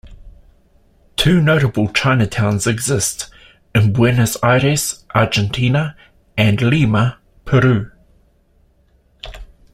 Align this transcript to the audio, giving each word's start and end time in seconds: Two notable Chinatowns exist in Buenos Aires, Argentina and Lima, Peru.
Two 1.15 1.43
notable 1.43 1.87
Chinatowns 1.89 2.65
exist 2.65 3.29
in 3.75 3.93
Buenos 3.93 4.35
Aires, 4.43 5.05
Argentina 5.13 5.95
and 6.35 6.59
Lima, 6.59 7.19
Peru. 7.45 7.91